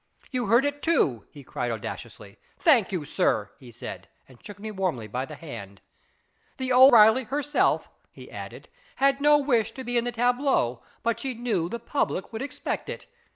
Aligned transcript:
"You 0.31 0.47
heard 0.47 0.65
it 0.65 0.81
too," 0.81 1.27
he 1.29 1.43
cried 1.43 1.69
audaciously." 1.69 2.39
Thank 2.57 2.91
you, 2.91 3.05
sir," 3.05 3.51
he 3.59 3.69
said, 3.71 4.07
and 4.27 4.43
shook 4.43 4.57
me 4.57 4.71
warmly 4.71 5.05
by 5.05 5.25
the 5.25 5.35
hand. 5.35 5.79
The 6.57 6.73
O'Reilly 6.73 7.25
herself," 7.25 7.87
he 8.11 8.31
added, 8.31 8.67
had 8.95 9.21
no 9.21 9.35
IS 9.35 9.35
IT 9.35 9.35
A 9.35 9.37
MANf 9.37 9.45
245 9.45 9.59
wish 9.59 9.71
to 9.73 9.83
be 9.83 9.97
in 9.99 10.03
the 10.05 10.11
tableau, 10.11 10.81
but 11.03 11.19
she 11.19 11.35
knew 11.35 11.69
the 11.69 11.77
public 11.77 12.33
would 12.33 12.41
expect 12.41 12.89
it. 12.89 13.05